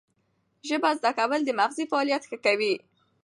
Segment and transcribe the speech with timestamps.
[0.67, 2.73] ژبه زده کول د مغزي فعالیت ښه کوي.